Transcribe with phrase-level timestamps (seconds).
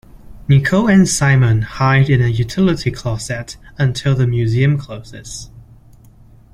[0.47, 5.51] Nicole and Simon hide in a utility closet until the museum closes.